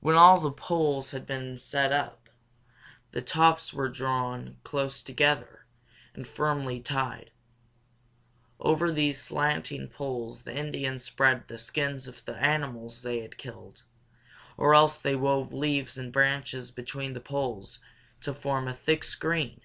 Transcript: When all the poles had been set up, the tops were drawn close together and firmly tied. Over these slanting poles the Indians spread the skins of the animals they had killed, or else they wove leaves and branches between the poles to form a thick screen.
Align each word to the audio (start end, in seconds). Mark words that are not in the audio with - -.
When 0.00 0.16
all 0.16 0.40
the 0.40 0.50
poles 0.50 1.12
had 1.12 1.28
been 1.28 1.58
set 1.58 1.92
up, 1.92 2.28
the 3.12 3.22
tops 3.22 3.72
were 3.72 3.88
drawn 3.88 4.56
close 4.64 5.00
together 5.00 5.64
and 6.12 6.26
firmly 6.26 6.80
tied. 6.80 7.30
Over 8.58 8.90
these 8.90 9.22
slanting 9.22 9.86
poles 9.90 10.42
the 10.42 10.52
Indians 10.58 11.04
spread 11.04 11.46
the 11.46 11.56
skins 11.58 12.08
of 12.08 12.24
the 12.24 12.34
animals 12.34 13.02
they 13.02 13.20
had 13.20 13.38
killed, 13.38 13.84
or 14.56 14.74
else 14.74 15.00
they 15.00 15.14
wove 15.14 15.52
leaves 15.52 15.96
and 15.98 16.12
branches 16.12 16.72
between 16.72 17.12
the 17.12 17.20
poles 17.20 17.78
to 18.22 18.34
form 18.34 18.66
a 18.66 18.74
thick 18.74 19.04
screen. 19.04 19.60